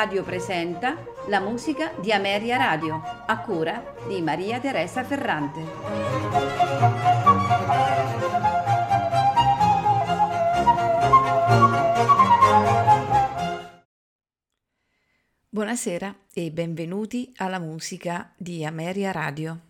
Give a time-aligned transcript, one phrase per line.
[0.00, 0.96] Radio presenta
[1.26, 5.60] la musica di Ameria Radio, a cura di Maria Teresa Ferrante.
[15.50, 19.60] Buonasera e benvenuti alla musica di Ameria Radio.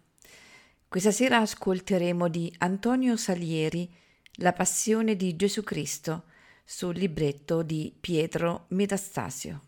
[0.87, 3.93] Questa sera ascolteremo di Antonio Salieri
[4.35, 6.27] La passione di Gesù Cristo
[6.65, 9.63] sul libretto di Pietro Metastasio.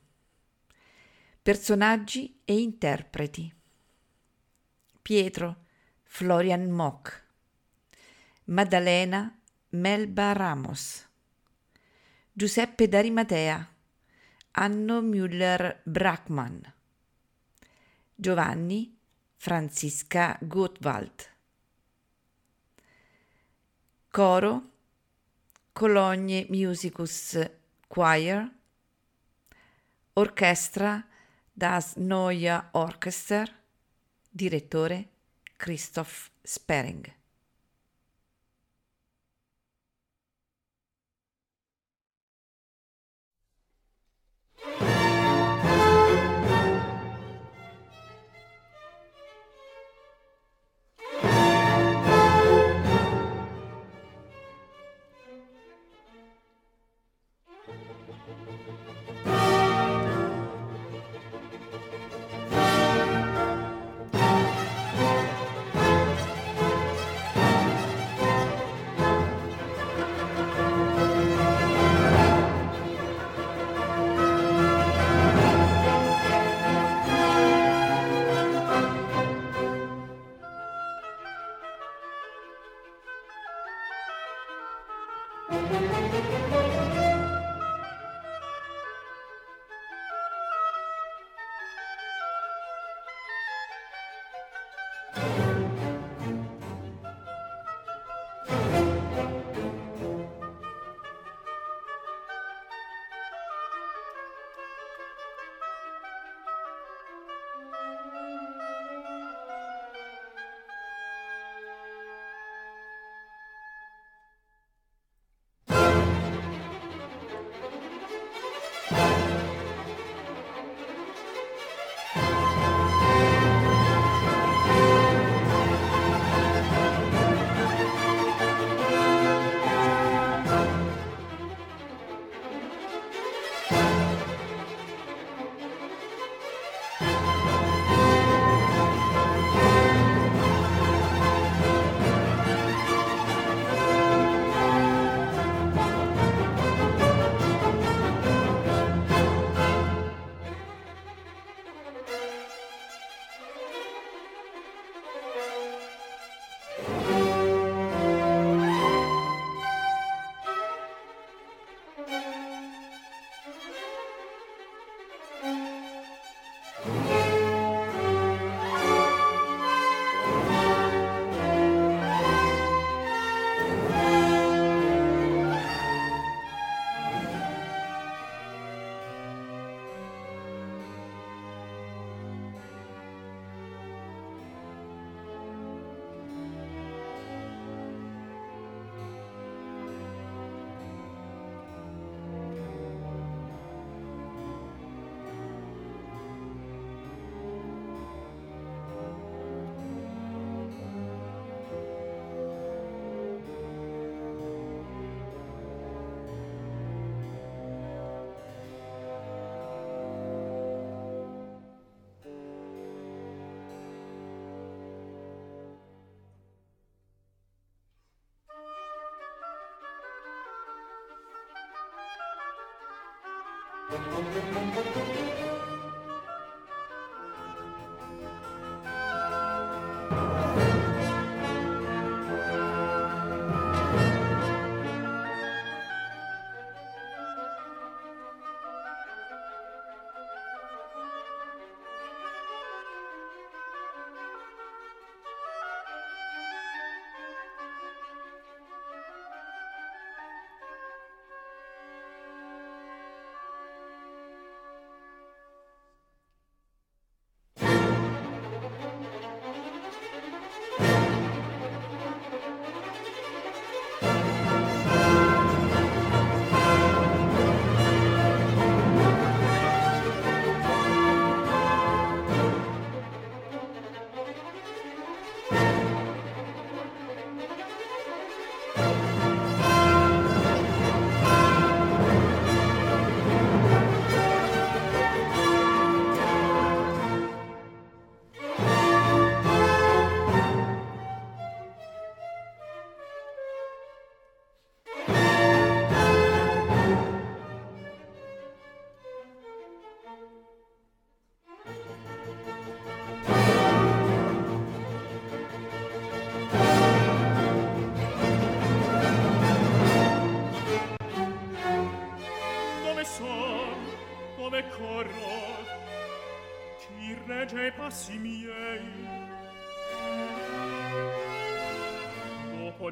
[1.42, 3.52] Personaggi e interpreti.
[5.02, 5.64] Pietro
[6.04, 7.26] Florian Mock.
[8.44, 9.36] Maddalena
[9.70, 11.04] Melba Ramos.
[12.30, 13.74] Giuseppe D'Arimatea
[14.52, 16.60] Anno Müller Brackmann.
[18.14, 18.96] Giovanni
[19.34, 21.28] Franziska Gottwald.
[24.10, 24.70] Coro
[25.72, 27.36] Cologne Musicus
[27.88, 28.48] Choir,
[30.12, 31.04] Orchestra
[31.54, 33.44] Das Neue Orchester,
[34.32, 35.04] direttore
[35.58, 37.04] Christoph Spering.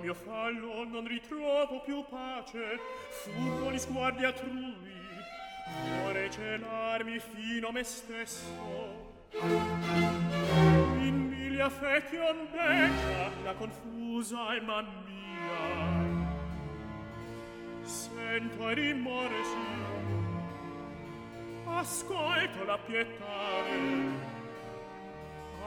[0.00, 2.78] mio fallo non ritrovo più pace.
[3.22, 4.98] Furbo gli sguardi altrui
[6.02, 9.12] vorrei celarmi fino a me stesso.
[10.98, 16.18] In mille affetti ondeggia la confusa alma mia.
[17.82, 19.56] Sento e rimorsi
[21.66, 24.39] ascolto la pietà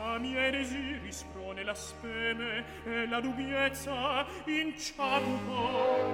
[0.03, 6.11] a miei desiri sprone la speme e la dubbiezza inciaduco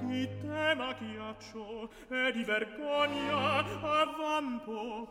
[0.00, 5.08] di tema chiaccio e di vergogna avvampo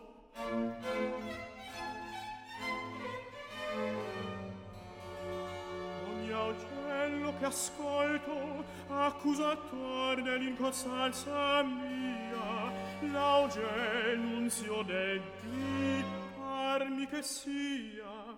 [6.09, 12.71] ogni augello che ascolto accusator dell'incostanza mia
[13.09, 16.22] l'auge nunzio del dito.
[16.73, 18.35] Farmi che sia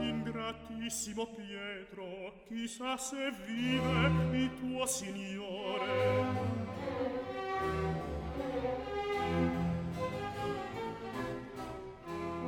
[0.00, 6.26] Ingratissimo Pietro, chissà se vive il tuo Signore.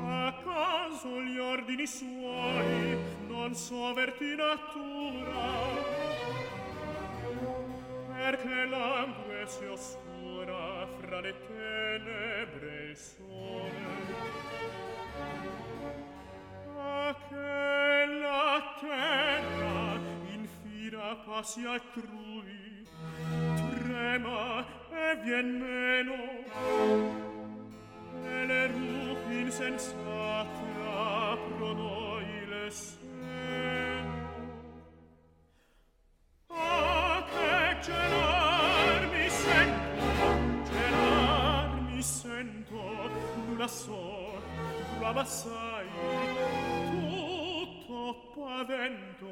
[0.05, 2.90] A caso gli ordini suoi
[3.41, 5.49] non so verti natura
[8.15, 13.89] perché l'angue si oscura fra le tenebre e il sole.
[16.77, 19.99] A che la terra
[20.35, 22.87] in fira passi altrui
[23.79, 26.15] trema e vien meno.
[28.23, 32.71] E le rupi insensate aprono il le
[43.61, 43.93] lassò
[45.01, 45.87] lo abbassai
[46.91, 49.29] tutto pavento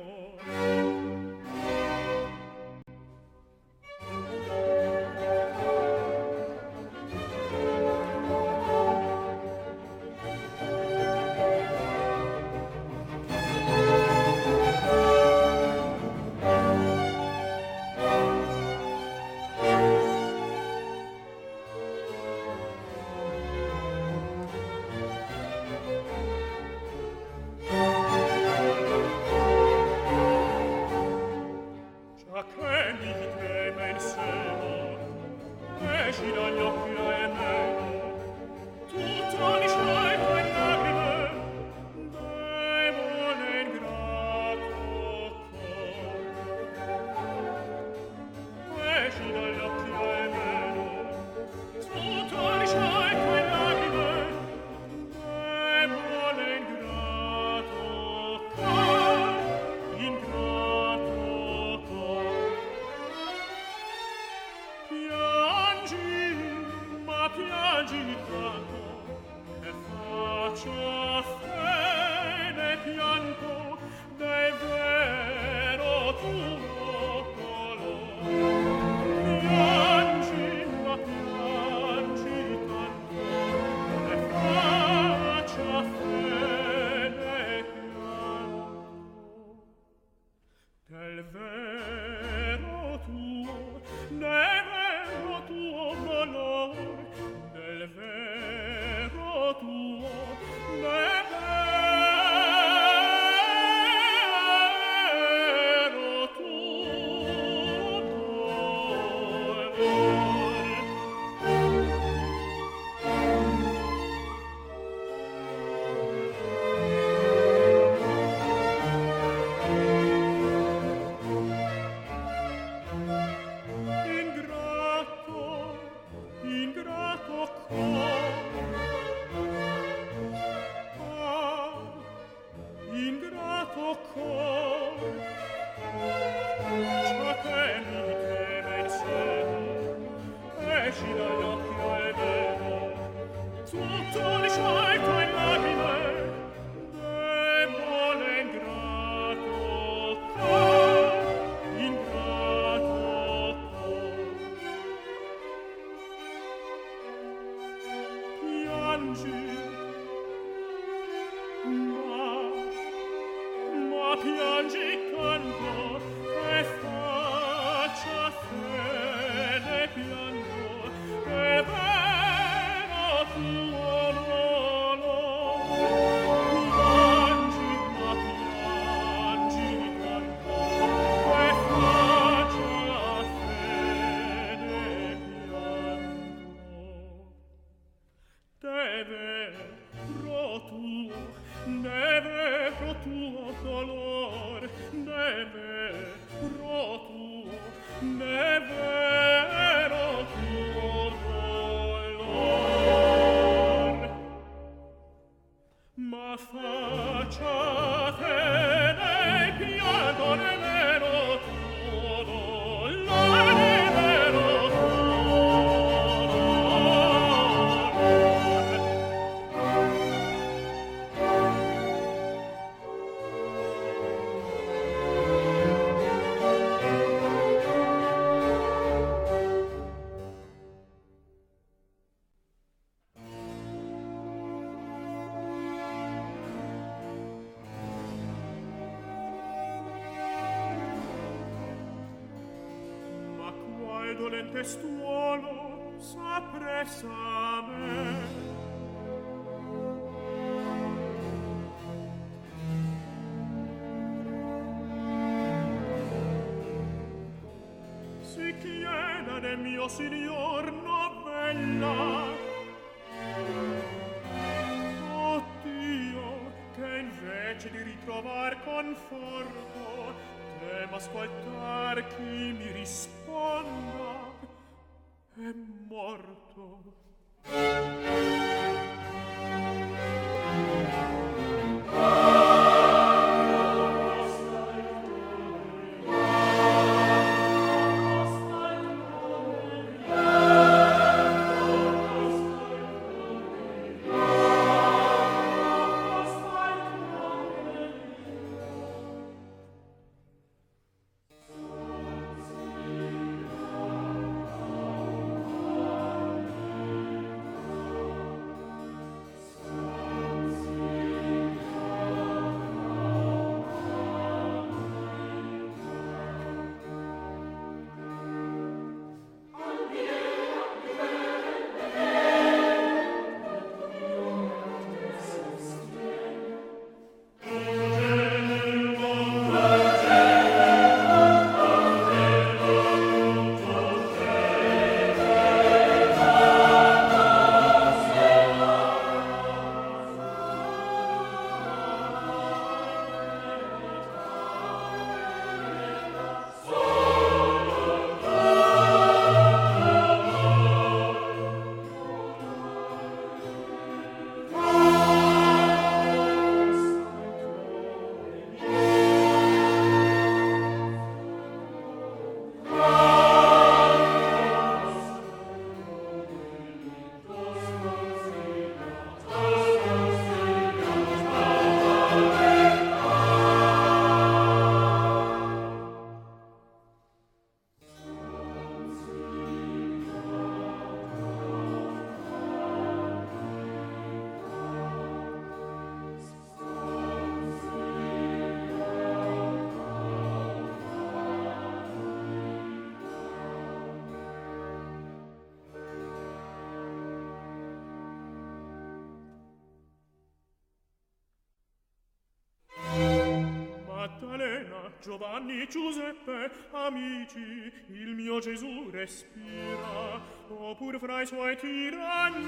[405.19, 412.47] Giovanni, Giuseppe, amici, il mio Gesù respira, oppur fra i suoi tiranni.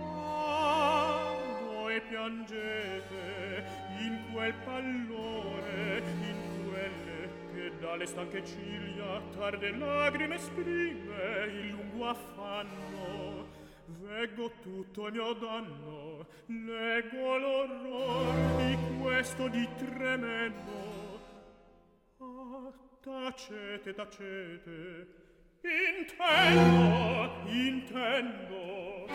[0.00, 1.34] Ah,
[1.64, 3.64] voi piangete
[3.98, 13.48] in quel pallore, in quelle che dalle stanche ciglia tarde lagrime esprime il lungo affanno.
[13.86, 21.11] Veggo tutto il mio danno, leggo l'orror di questo di tremendo
[23.02, 25.06] Tacete, tacete.
[25.64, 29.06] Intendo, intendo.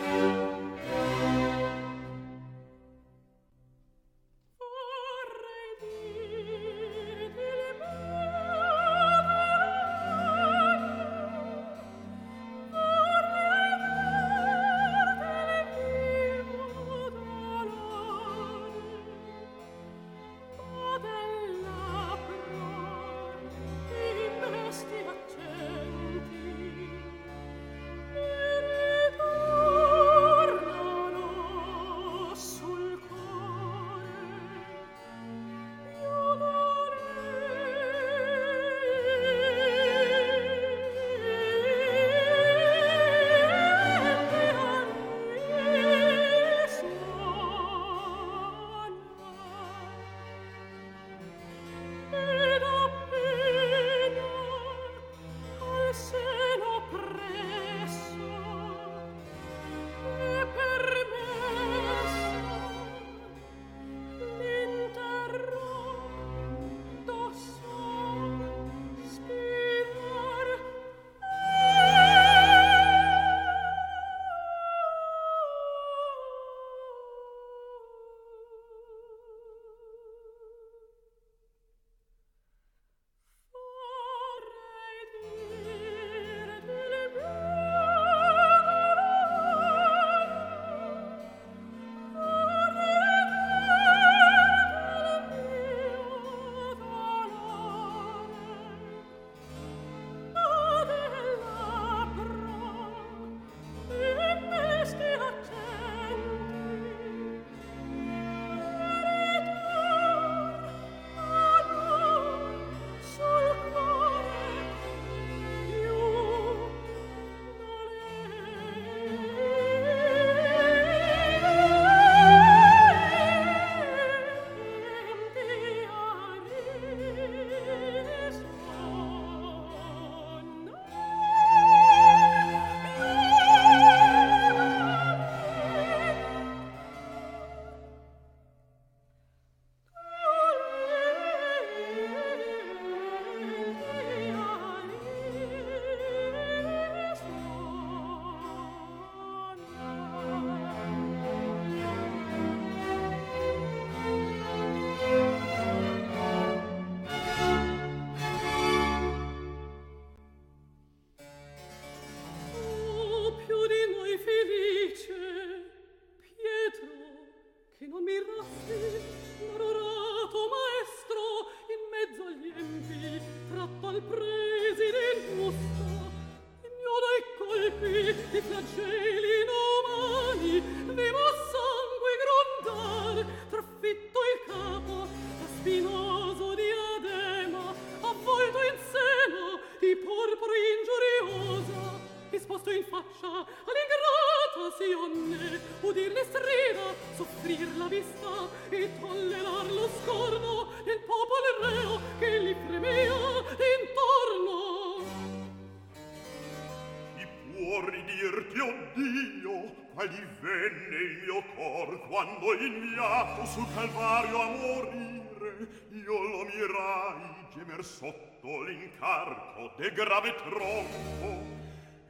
[217.98, 221.42] sotto l'incarco de grave tronco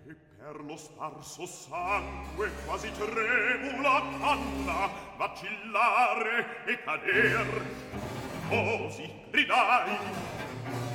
[0.06, 7.64] e per lo sparso sangue quasi tremula canna vacillare e cader.
[8.50, 9.96] Così ridai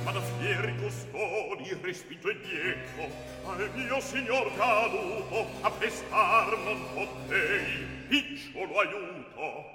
[0.04, 3.10] ma da fieri custodi respinto indietro
[3.46, 9.72] al mio signor caduto a pestar non potei picciolo aiuto.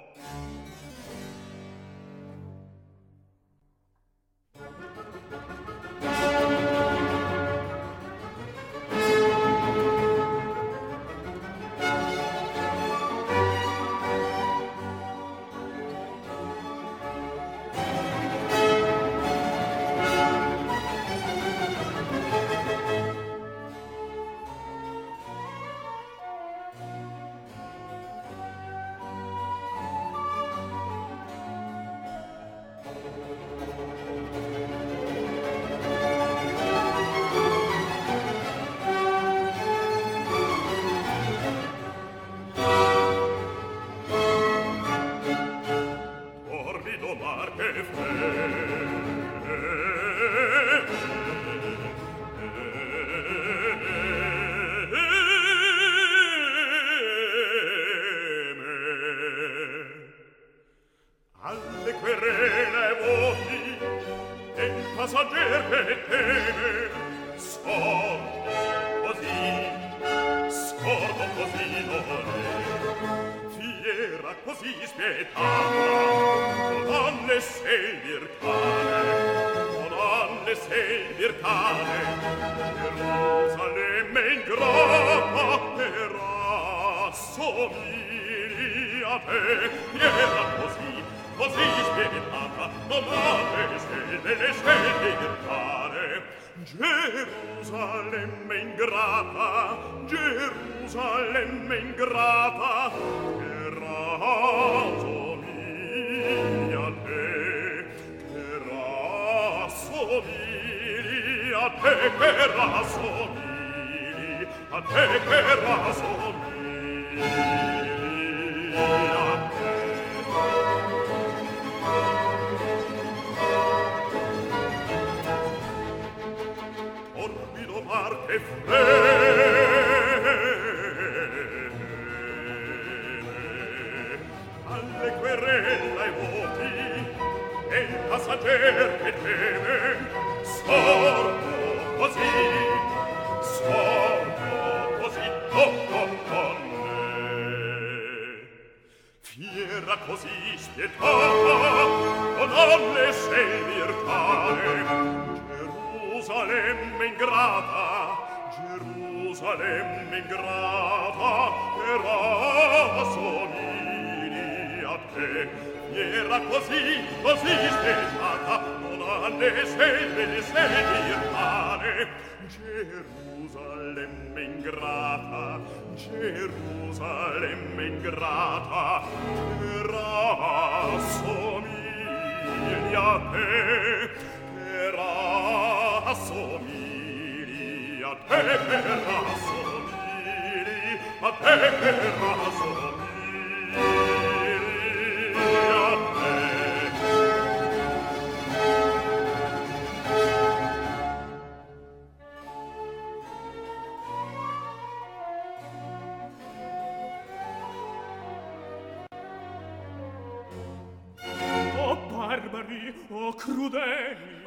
[213.10, 214.39] o crudeli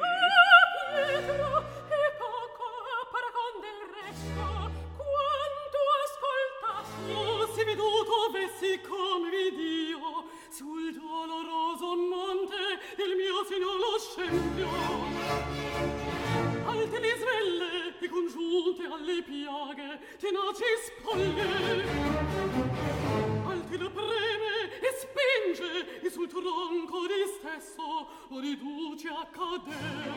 [28.28, 30.12] lo riduce a cader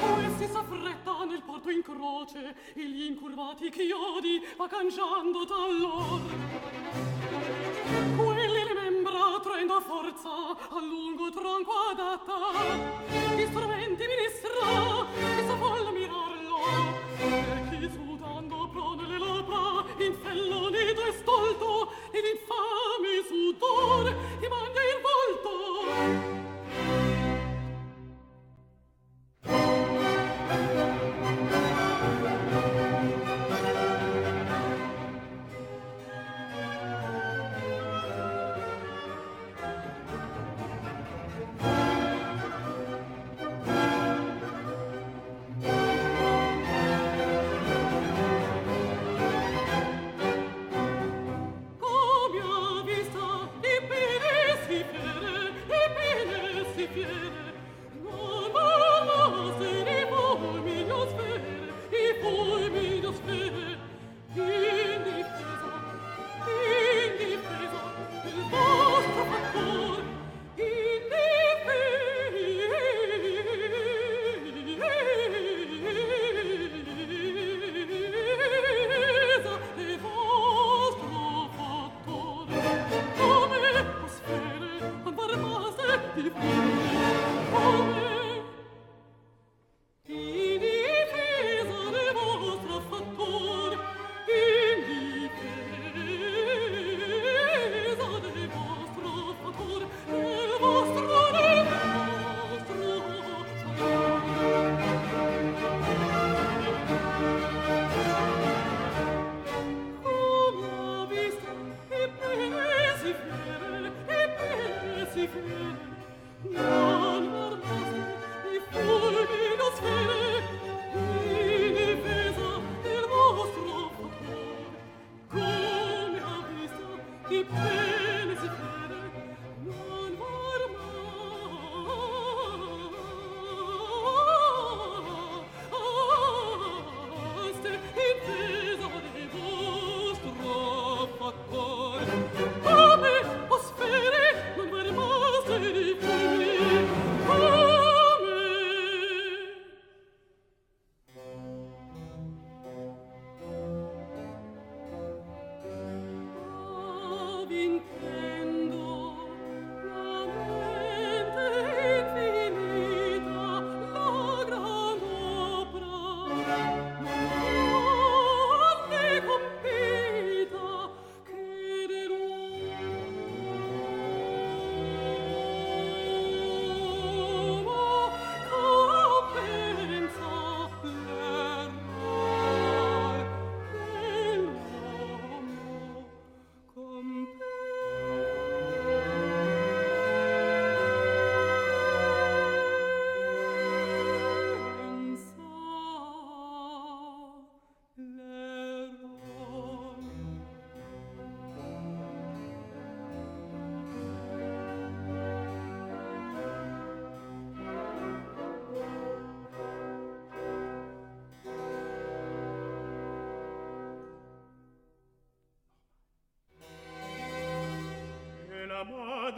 [0.00, 6.20] poi si s'affretta nel porto in croce e gli incurvati chiodi va cangiando dall'or
[8.16, 12.34] quelli le membra traendo forza a lungo tronco adatta.
[13.34, 15.06] Gli strumenti ministra
[15.38, 16.56] e sa volla mirarlo
[17.18, 18.11] e chi sudando
[18.82, 24.06] non le labbra in fello nido e stolto ed infame sudor
[24.40, 26.42] e mangia il volto.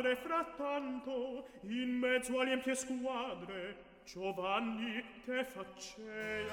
[0.04, 6.52] padre frattanto in mezzo alle empie squadre Giovanni te facea.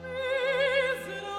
[0.00, 1.33] Misera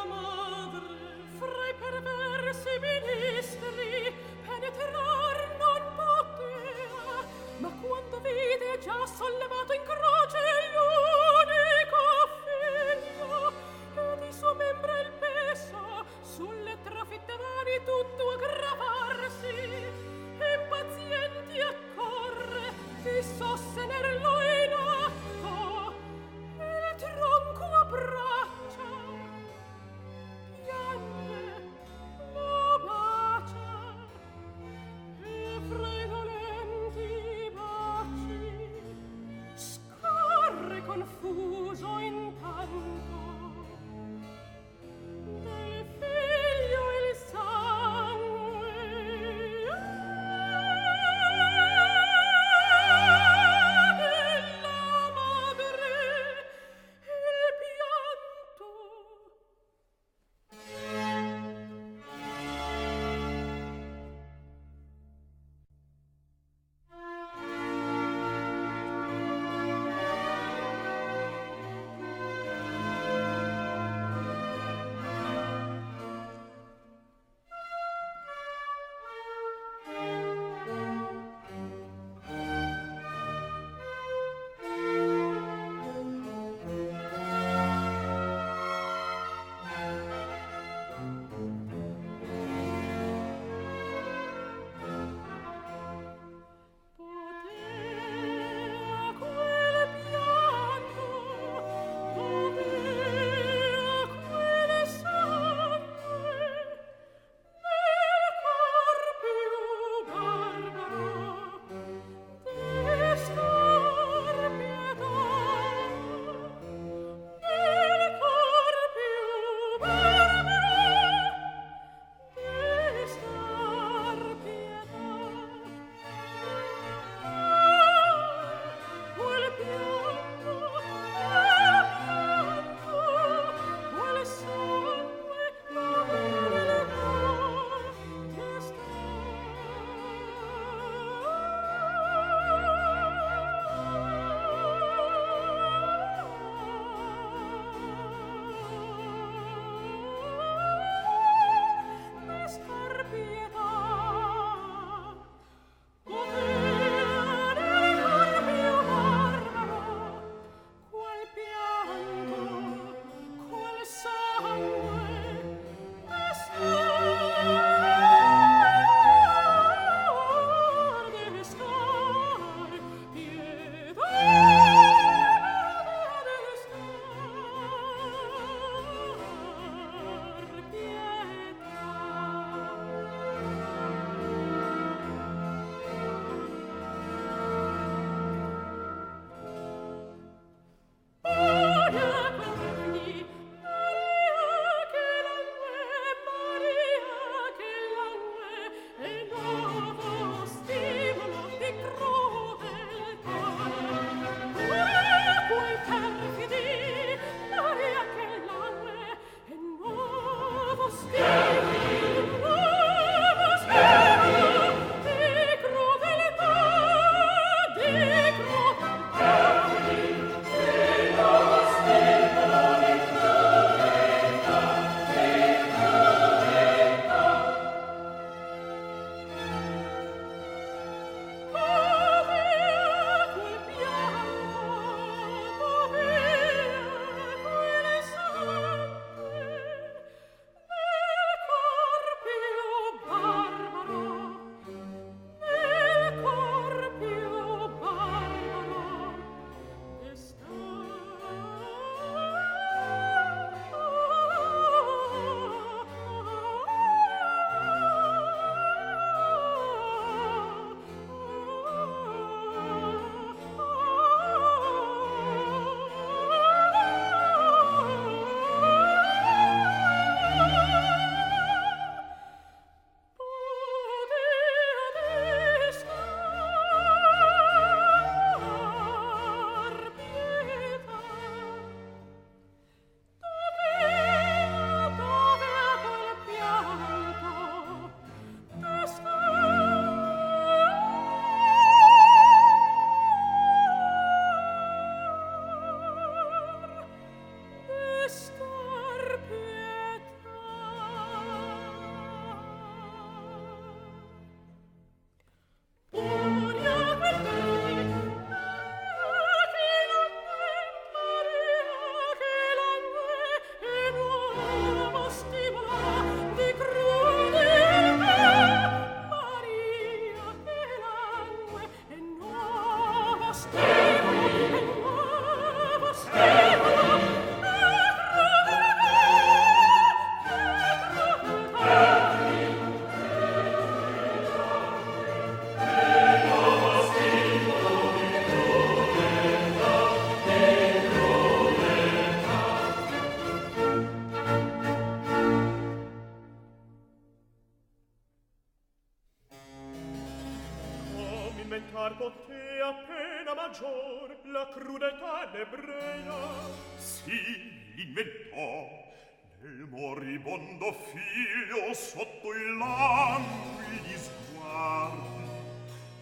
[360.56, 365.04] mondo figlio sotto i languidi sguardi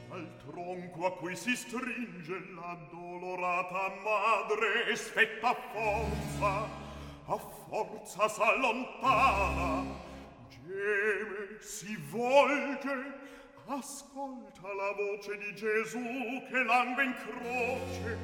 [0.10, 6.82] al tronco a cui si stringe la dolorata madre spetta forza
[7.26, 10.02] a forza s'allontana.
[10.50, 13.22] Geme si volge
[13.66, 18.18] ascolta la voce di Gesù che langue in croce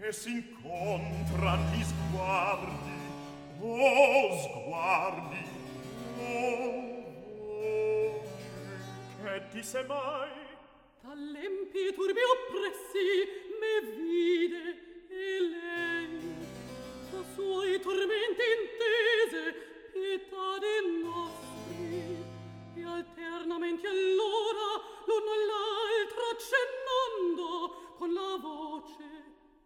[0.00, 3.01] e si incontran gli sguardi
[3.62, 5.44] oh sguardi
[6.18, 6.92] oh
[7.38, 8.22] voci
[9.22, 10.30] che disse mai
[11.00, 16.18] dall'empi turbi oppressi me vide e lei.
[17.14, 19.42] A suoi tormenti intese
[19.92, 22.24] pietà de nostri.
[22.74, 24.66] E alternamente allora
[25.06, 29.04] l'uno all'altro accennando con la voce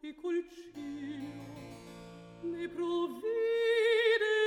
[0.00, 1.45] e col cielo.
[2.52, 4.45] Ne provvide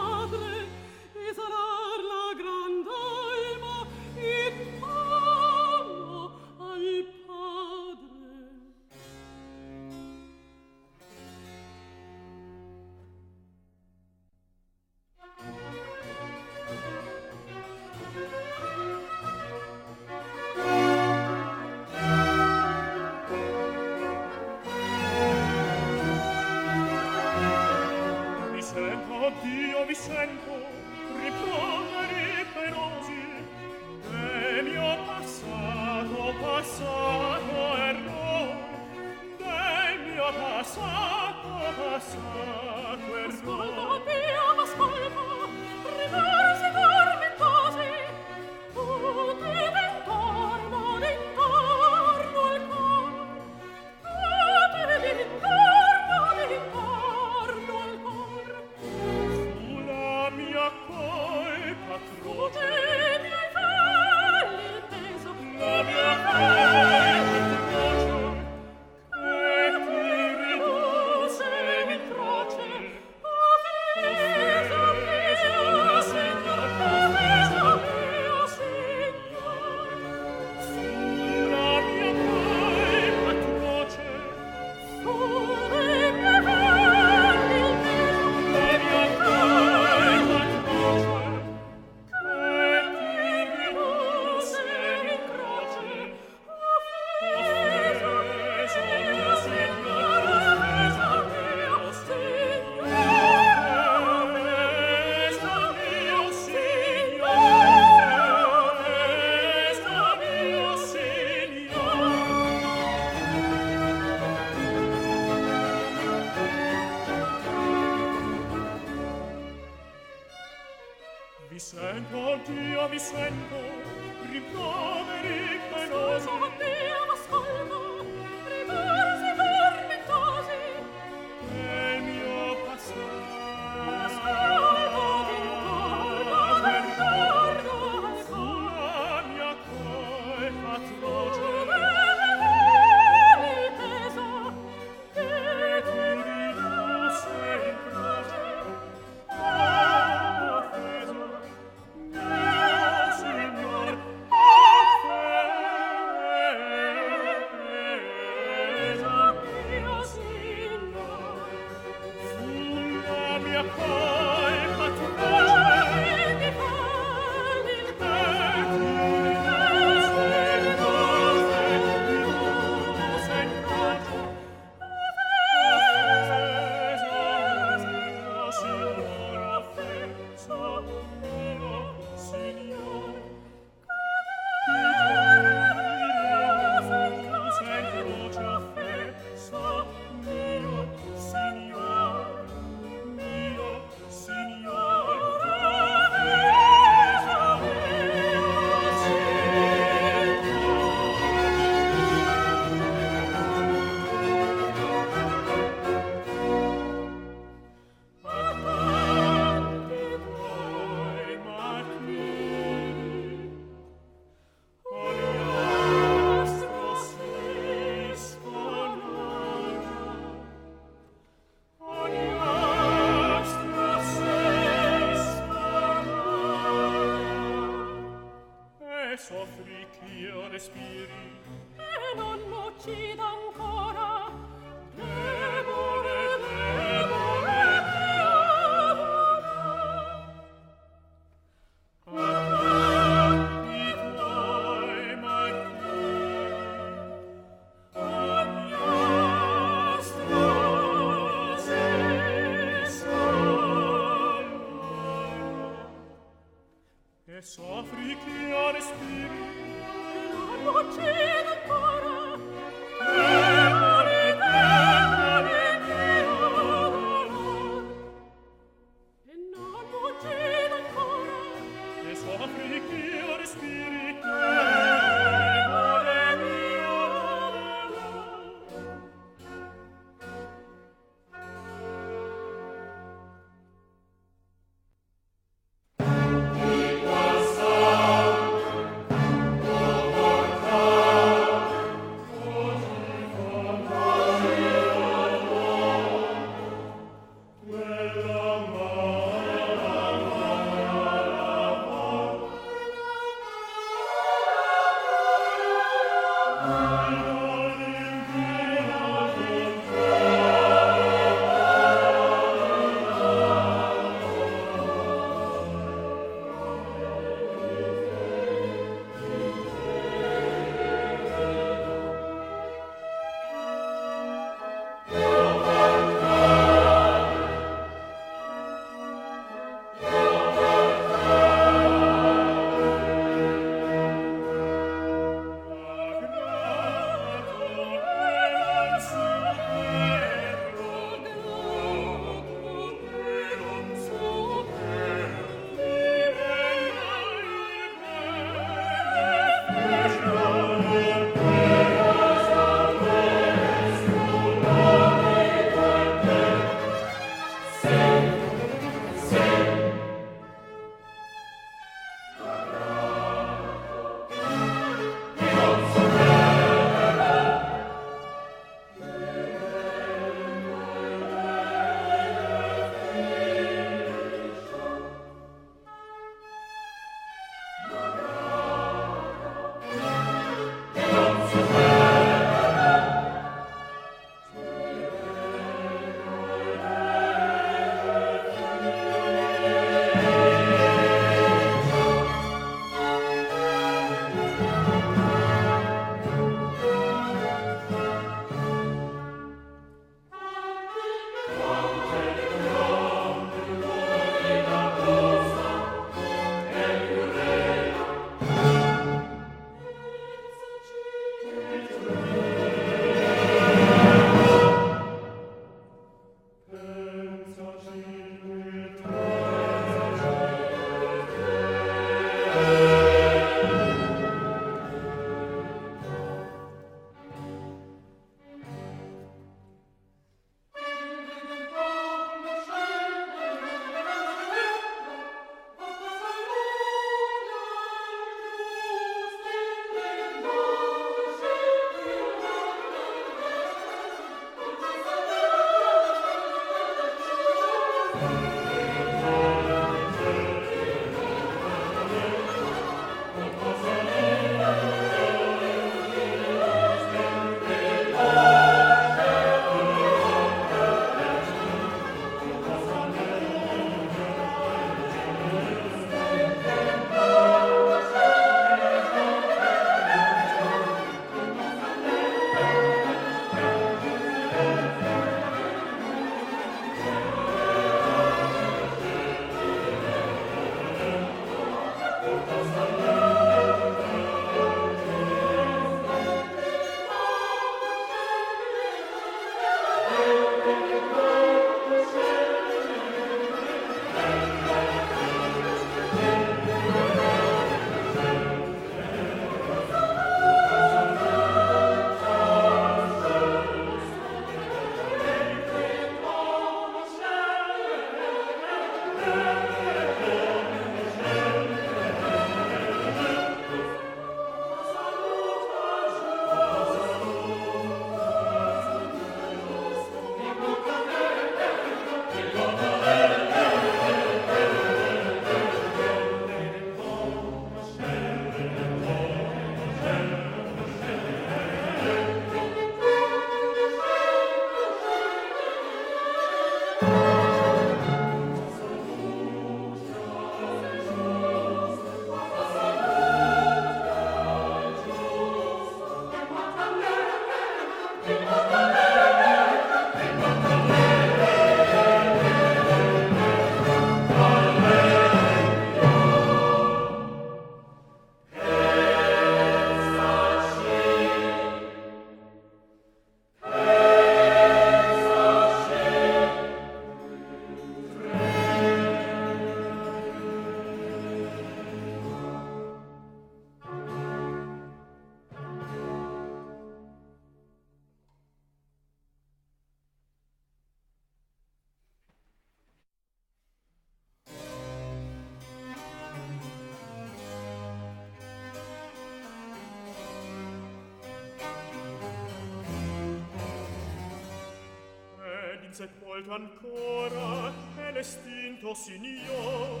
[595.90, 600.00] senz'ec molto ancora e l'estinto signor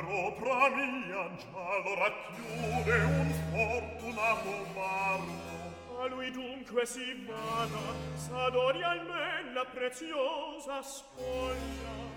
[0.00, 9.54] ropra mia già l'ora chiude un fortunato marmo a lui dunque si vada s'adori almen
[9.54, 12.10] la preziosa spoglia.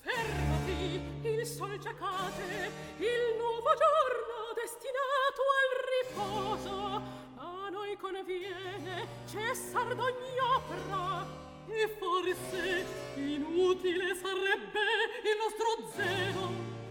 [0.00, 7.02] Fermati il sol già cade il nuovo giorno destinato al riposo.
[7.36, 12.84] A noi conviene cessar d'ogni opera e forse
[13.16, 14.80] inutile sarebbe
[15.22, 16.50] il nostro zelo.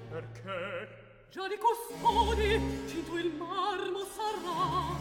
[0.10, 1.04] Perché?
[1.30, 4.96] Già di custodi cinto il marmo sarà.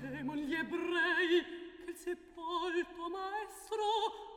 [0.00, 1.44] Temo gli ebrei
[1.84, 3.84] che il sepolto maestro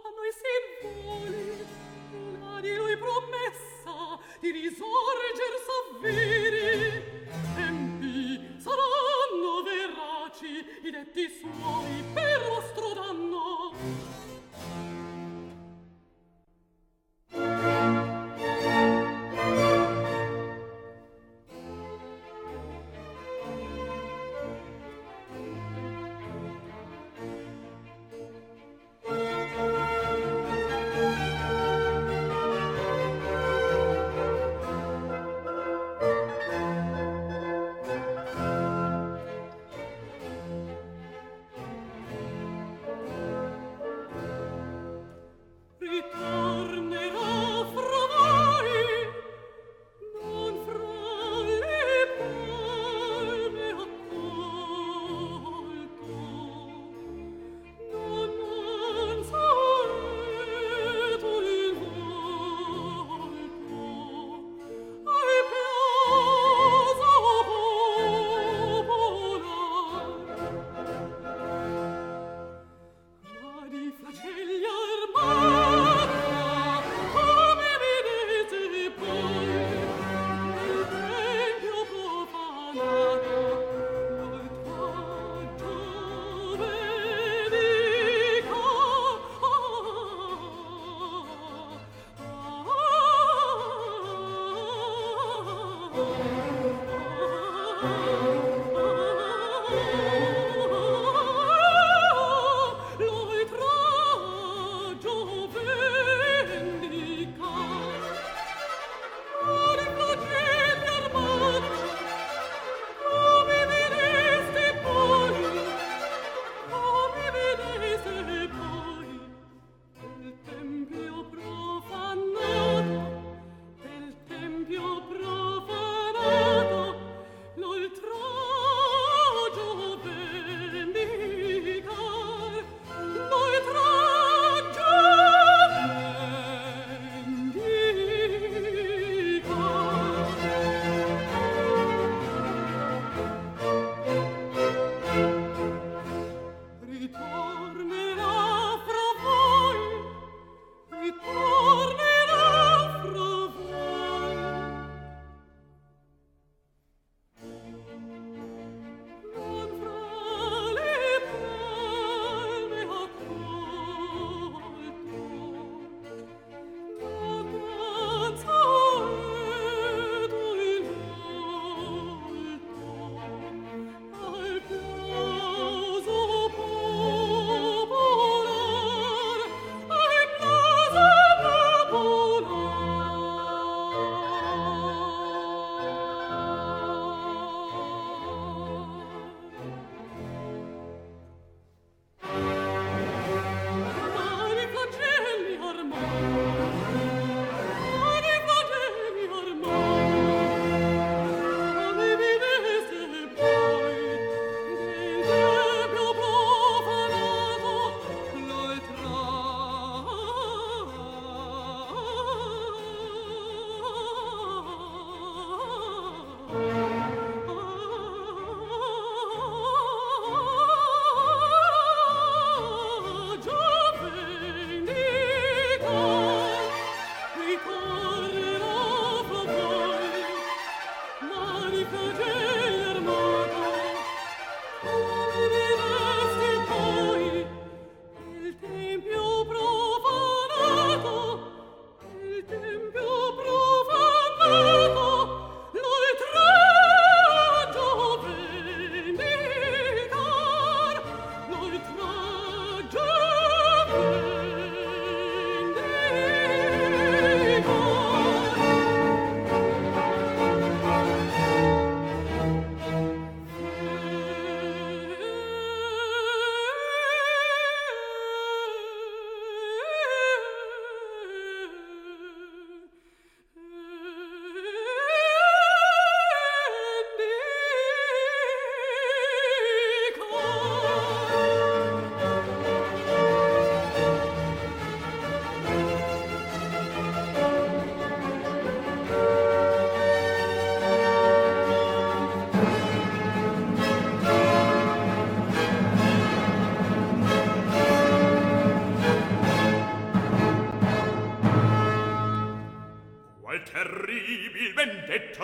[0.03, 1.65] a noi si vuole.
[2.39, 12.93] la di lui promessa di risorger s'avviri tempi saranno veraci i detti suoi per vostro
[12.93, 14.36] danno.
[17.31, 17.76] Thank you.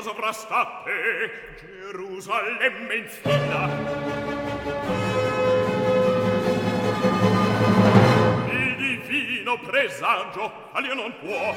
[0.01, 3.69] Sovrastate Gerusalemme in fila
[8.49, 11.55] Il divino presagio all'io non può.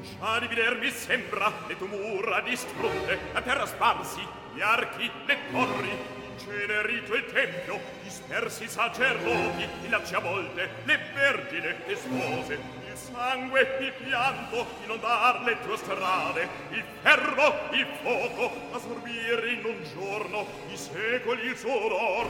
[0.00, 4.20] Già di vedermi sembra le tue mura distrutte A terra sparsi
[4.54, 10.98] gli archi, le torri Cenerito il tempio, dispersi i sacerdoti, i lacci a volte, le
[11.12, 12.77] vergine, le spose,
[13.18, 20.46] sangue, il pianto, inondar le tue strade, il ferro, il fuoco, assorbire in un giorno
[20.70, 22.26] i secoli il sudor.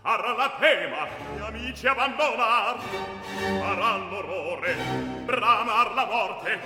[0.00, 1.06] Farà la tema,
[1.36, 2.78] gli amici abbandonar,
[3.60, 4.74] farà l'orrore,
[5.24, 6.58] bramar la morte,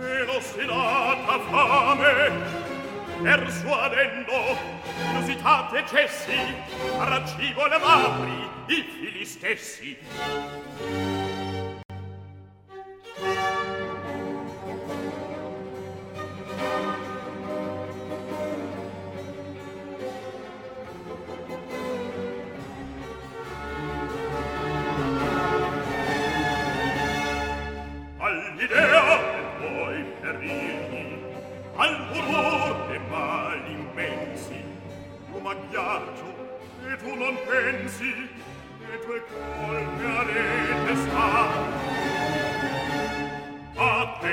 [0.00, 2.32] e l'ostinata fame,
[3.20, 4.56] persuadendo
[5.10, 6.54] inusitate cessi
[6.98, 9.96] a ragivo le madri i fili stessi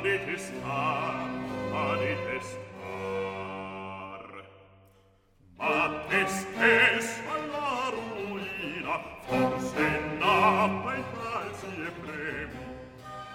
[0.00, 1.28] a detestar,
[1.74, 2.60] a detestar.
[5.58, 8.94] Ma te stesso alla ruina,
[9.26, 9.84] forse
[10.18, 12.64] nappa i falsi e premi,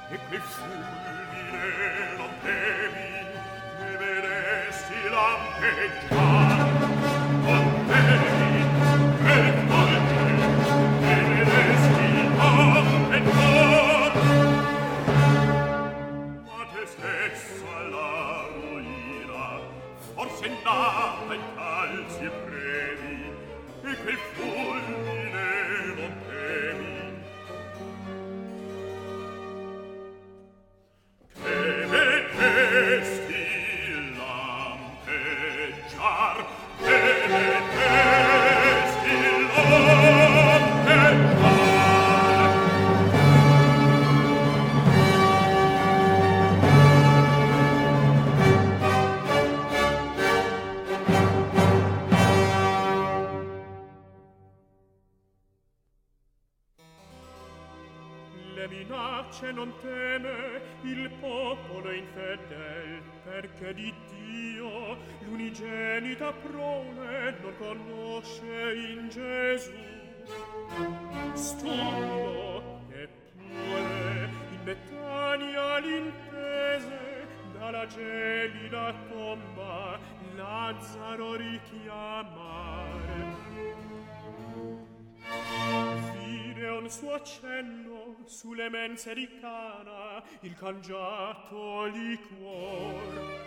[0.09, 1.67] e quel fulmine
[2.17, 3.09] non temi,
[3.79, 6.44] ne vedesti lampeggiare.
[20.65, 23.31] namen, als ihr brevi,
[23.83, 25.24] e quel fulmine,
[63.57, 69.71] che di Dio l'unigenita prole non conosce in Gesù.
[71.33, 77.27] Stando eppure in Betania l'intese
[77.57, 79.99] dalla gelida tomba
[80.35, 83.33] Lazzaro richiamare.
[86.13, 87.94] Vide un suo accenno
[88.27, 93.43] sulle mense di Cana il cangiato liquor.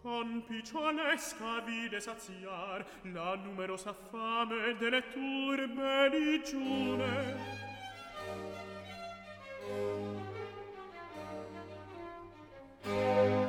[0.00, 7.60] Con picciolesca vide saziar la numerosa fame delle turbe digiune.
[12.84, 13.41] Thank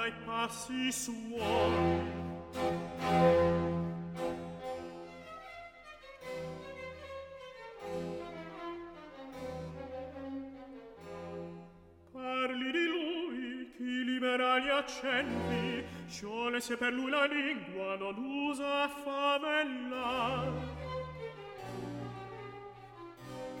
[0.00, 2.18] bella ai passi suoi.
[12.12, 18.88] Parli di lui, chi libera gli accenti, sciole se per lui la lingua non usa
[18.88, 20.78] favella.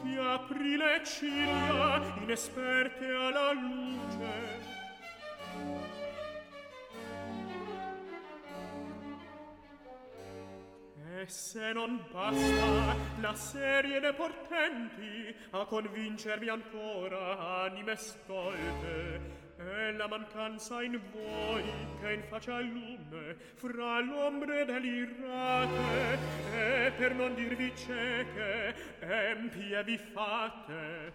[0.02, 4.69] Chi apri le ciglia, inesperte alla luce,
[11.20, 19.20] E se non basta la serie de portenti a convincervi ancora anime stolte,
[19.58, 21.62] e la mancanza in voi
[22.00, 26.18] che in faccia al lume fra l'ombre delirate
[26.54, 31.12] e per non dirvi cieche empie vi fate.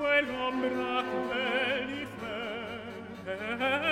[0.00, 3.89] quell'ombra quelli fe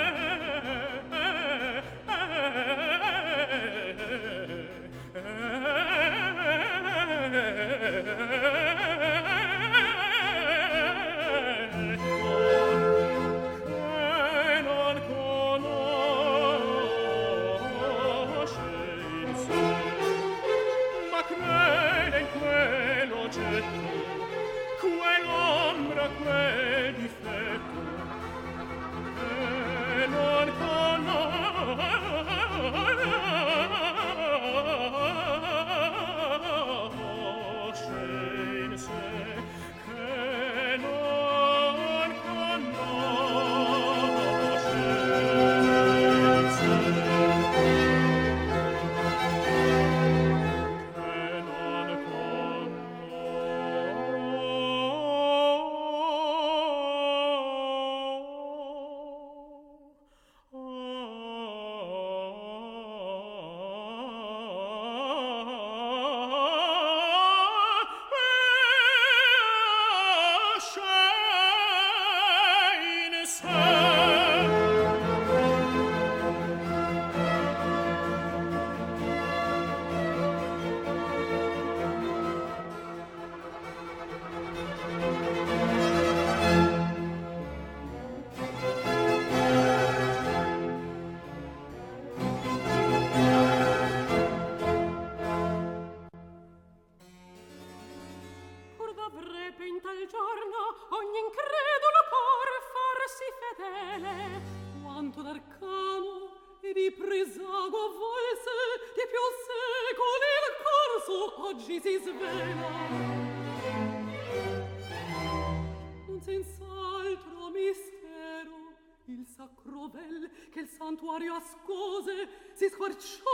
[122.89, 123.28] perciò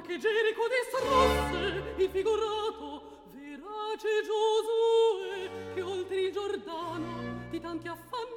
[0.00, 8.28] ma che Gerico distrusse, infigurato, verace Giosuè, che oltre il Giordano, di tanti affanni,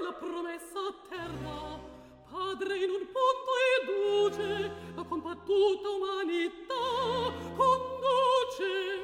[0.00, 1.80] alla promessa terra,
[2.30, 8.95] padre in un punto e duce, la combattuta umanità conduce.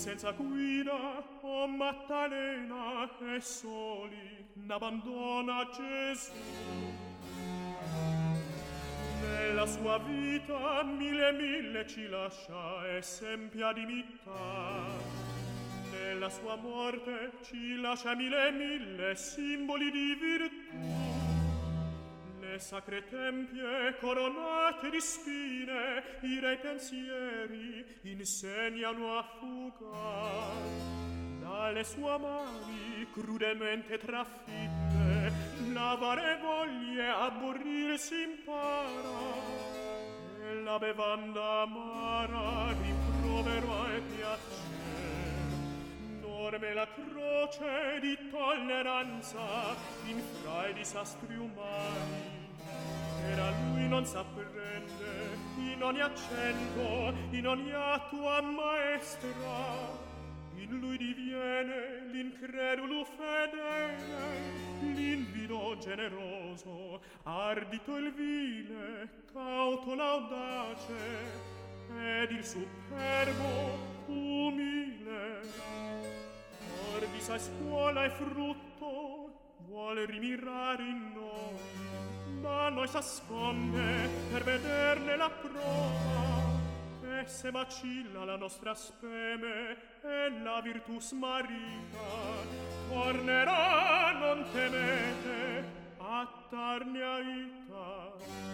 [0.00, 0.94] senza guida
[1.42, 7.09] o oh Maddalena e soli n'abbandona Gesù.
[9.30, 15.20] Nella sua vita mille e mille ci lascia esempia di vita
[15.90, 21.38] nella sua morte ci lascia mille e mille simboli di virtù.
[22.40, 30.56] Le sacre tempie coronate di spine i re pensieri insegnano a fugar
[31.40, 34.79] dalle sue mani crudelmente trafitte
[35.80, 39.18] lavare voglie aborrire s'impara
[40.46, 45.38] e la bevanda amara rimprovero e piacere.
[46.20, 49.74] Dorme la croce di tolleranza
[50.04, 52.48] in fra i disastri umani
[53.32, 60.09] era lui non s'apprende in ogni accento in ogni attua maestra
[60.62, 71.48] in lui diviene l'incredulo fedele, l'invido generoso, ardito il vile, cauto l'audace,
[71.98, 75.40] ed il superbo umile.
[76.92, 85.16] Or di sa scuola e frutto, vuole rimirare in noi, ma noi s'asconde per vederne
[85.16, 86.39] la prova,
[87.26, 91.98] se vacilla la nostra speme e la virtus marita
[92.88, 95.64] tornerà non temete
[95.98, 98.48] a tarnia ita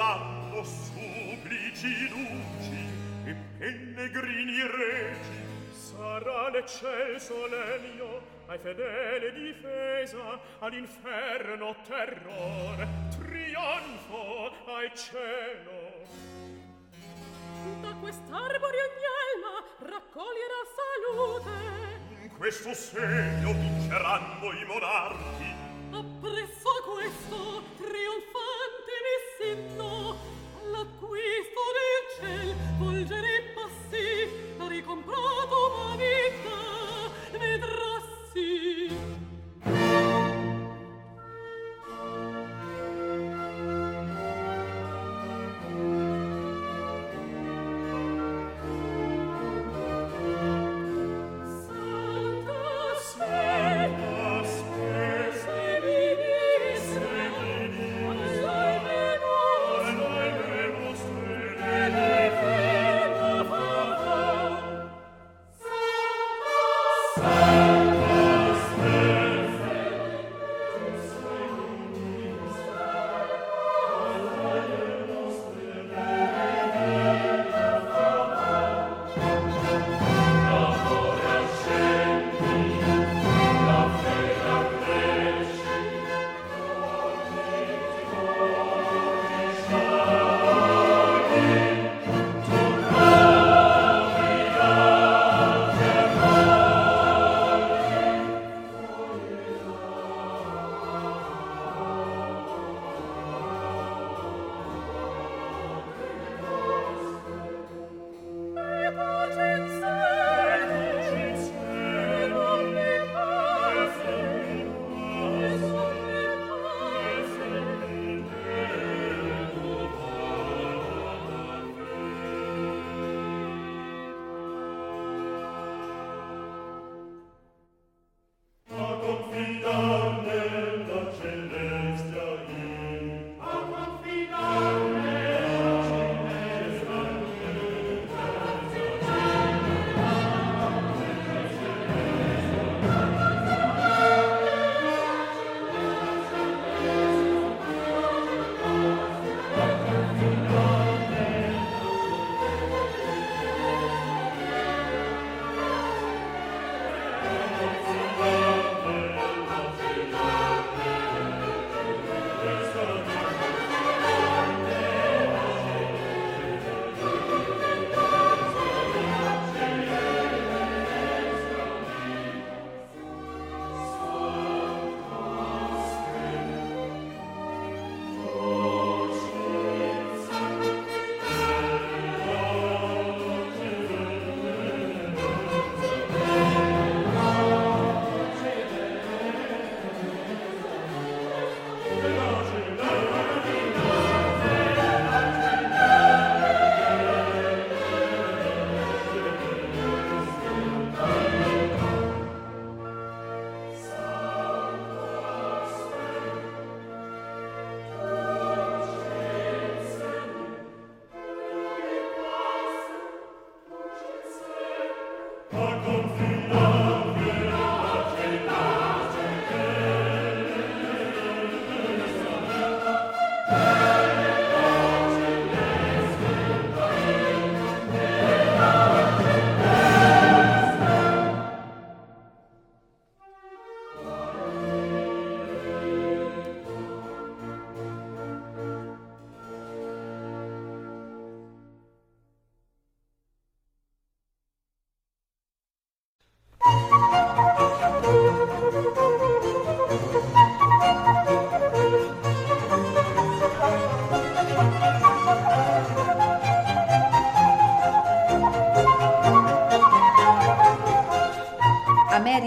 [0.01, 2.89] voleranno supplici luci
[3.25, 12.87] e pellegrini regi sarà l'eccelso legno ai fedele difesa all'inferno terrore.
[13.11, 15.79] Trionfo ai cielo.
[17.81, 19.53] Da quest'arbore ogni alma
[19.91, 22.23] raccoglierà salute.
[22.23, 25.59] In questo segno vinceranno i monarchi.
[25.91, 26.03] A